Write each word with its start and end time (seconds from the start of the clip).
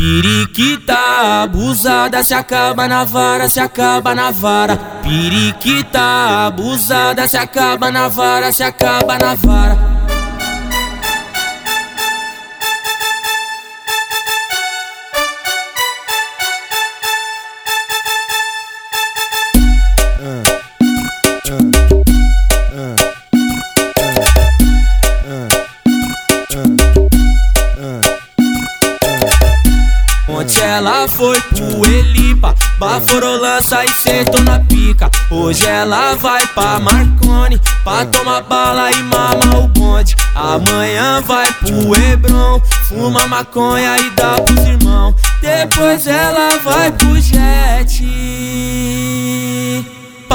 Periquita 0.00 1.42
abusada 1.42 2.24
se 2.24 2.32
acaba 2.32 2.88
na 2.88 3.04
vara, 3.04 3.50
se 3.50 3.60
acaba 3.60 4.14
na 4.14 4.30
vara. 4.30 4.78
Periquita 5.02 6.46
abusada 6.46 7.28
se 7.28 7.36
acaba 7.36 7.90
na 7.90 8.08
vara, 8.08 8.50
se 8.50 8.62
acaba 8.62 9.18
na 9.18 9.34
vara. 9.34 10.00
Ontem 30.50 30.64
ela 30.64 31.06
foi 31.06 31.40
pro 31.42 31.86
Elipa, 31.86 32.56
baforou 32.76 33.36
lança 33.40 33.84
e 33.84 33.94
sentou 33.94 34.40
na 34.40 34.58
pica. 34.58 35.08
Hoje 35.30 35.64
ela 35.64 36.16
vai 36.16 36.44
pra 36.48 36.80
Marconi, 36.80 37.60
pra 37.84 38.04
tomar 38.06 38.42
bala 38.42 38.90
e 38.90 39.00
mama 39.04 39.58
o 39.58 39.68
bonde. 39.68 40.16
Amanhã 40.34 41.20
vai 41.20 41.52
pro 41.52 41.94
Hebron, 41.94 42.60
fuma 42.88 43.28
maconha 43.28 43.96
e 43.98 44.10
dá 44.10 44.40
pros 44.40 44.64
irmãos. 44.66 45.14
Depois 45.40 46.08
ela 46.08 46.58
vai 46.64 46.90
pro 46.90 47.20
Jet, 47.20 48.02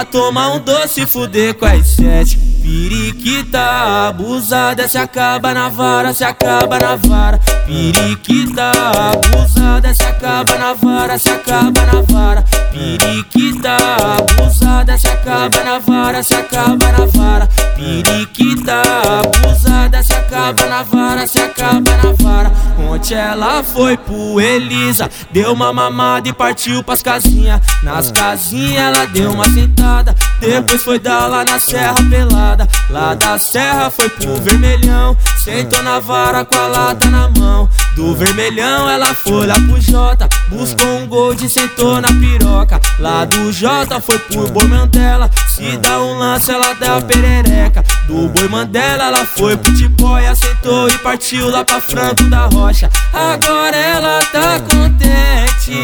pra 0.00 0.04
tomar 0.04 0.52
um 0.52 0.58
doce 0.58 1.02
e 1.02 1.06
fuder 1.06 1.54
com 1.54 1.66
as 1.66 1.88
sete. 1.88 2.38
Periquita 2.38 4.08
abusada 4.08 4.88
se 4.88 4.96
acaba 4.96 5.52
na 5.52 5.68
vara, 5.68 6.12
se 6.12 6.24
acaba 6.24 6.78
na 6.78 6.96
vara. 6.96 7.38
Periquita 7.66 8.72
abusada 9.12 9.92
se 9.92 10.02
acaba 10.02 10.56
na 10.56 10.72
vara, 10.74 11.18
se 11.18 11.28
acaba 11.28 11.84
na 11.86 12.02
vara. 12.02 12.44
Periquita 12.70 13.76
abusada 14.16 14.96
se 14.96 15.08
acaba 15.08 15.64
na 15.64 15.78
vara, 15.78 16.22
se 16.22 16.34
acaba 16.34 16.92
na 16.92 17.06
vara. 17.06 17.48
Periquita 17.76 18.82
abusada 19.20 20.02
se 20.02 20.12
acaba 20.12 20.66
na 20.66 20.82
vara, 20.82 21.26
se 21.26 21.38
acaba 21.38 21.90
na 21.96 22.12
vara. 22.12 22.52
Ontem 22.88 23.14
ela 23.14 23.62
foi 23.62 23.96
pro 23.96 24.40
Elisa, 24.40 25.10
deu 25.30 25.52
uma 25.52 25.72
mamada 25.72 26.28
e 26.28 26.32
partiu 26.32 26.82
pras 26.82 27.02
casinhas. 27.02 27.60
Nas 27.82 28.10
casinhas 28.10 28.82
ela 28.82 29.06
deu 29.06 29.32
uma 29.32 29.44
sentada, 29.44 30.14
depois 30.40 30.82
foi 30.82 30.98
dar 30.98 31.26
lá 31.26 31.44
na 31.44 31.58
Serra 31.58 31.94
Pelada. 32.08 32.68
Lá 32.88 33.14
da 33.14 33.38
Serra 33.38 33.90
foi 33.90 34.08
pro 34.08 34.36
Vermelhão, 34.36 35.16
sentou 35.36 35.82
na 35.82 36.00
vara 36.00 36.44
com 36.44 36.56
a 36.56 36.66
lata 36.66 37.06
na 37.08 37.28
mão. 37.28 37.68
Do 37.94 38.14
Vermelhão 38.14 38.88
ela 38.88 39.14
foi 39.14 39.46
lá 39.46 39.54
pro 39.54 39.80
Jota, 39.80 40.28
buscou 40.48 40.89
gold 41.10 41.48
sentou 41.48 42.00
na 42.00 42.08
piroca. 42.08 42.80
Lá 43.00 43.24
do 43.24 43.52
Jota 43.52 44.00
foi 44.00 44.18
pro 44.20 44.48
Boi 44.48 44.66
Mandela, 44.68 45.28
se 45.48 45.76
dá 45.78 46.00
um 46.00 46.16
lance 46.16 46.50
ela 46.50 46.72
dá 46.74 46.98
a 46.98 47.02
perereca. 47.02 47.82
Do 48.06 48.28
Boi 48.28 48.48
Mandela 48.48 49.04
ela 49.04 49.26
foi 49.26 49.56
pro 49.56 49.74
Tipóia, 49.74 50.34
sentou 50.36 50.88
e 50.88 50.96
partiu 50.98 51.50
lá 51.50 51.64
pra 51.64 51.80
Franco 51.80 52.22
da 52.24 52.46
Rocha. 52.46 52.88
Agora 53.12 53.76
ela 53.76 54.20
tá 54.32 54.60
contente. 54.60 55.74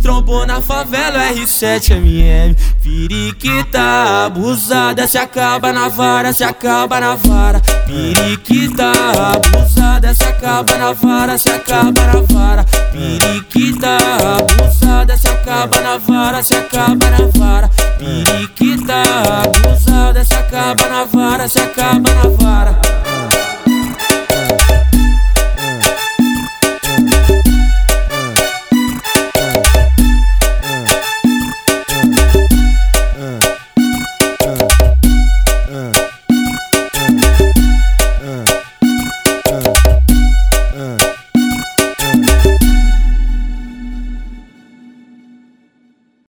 Trombou 0.00 0.46
na 0.46 0.62
favela 0.62 1.18
R7MM 1.34 2.56
Periquita 2.82 4.24
abusada 4.24 5.06
se 5.06 5.18
acaba 5.18 5.74
na 5.74 5.88
vara, 5.88 6.32
se 6.32 6.42
acaba 6.42 6.98
na 6.98 7.14
vara 7.14 7.60
Periquita 7.90 8.92
abusada 9.34 10.14
se 10.14 10.22
acaba 10.22 10.78
na 10.78 10.92
vara, 10.92 11.36
se 11.36 11.50
acaba 11.50 12.06
na 12.06 12.20
vara. 12.20 12.64
Periquita 12.92 13.96
abusada 14.36 15.16
se 15.16 15.26
acaba 15.26 15.80
na 15.80 15.98
vara, 15.98 16.40
se 16.40 16.54
acaba 16.54 17.10
na 17.10 17.26
vara. 17.36 17.68
Periquita 17.98 19.02
abusada 19.42 20.24
se 20.24 20.34
acaba 20.34 20.88
na 20.88 21.04
vara, 21.04 21.48
se 21.48 21.58
acaba 21.58 22.14
na 22.14 22.28
vara 22.28 22.79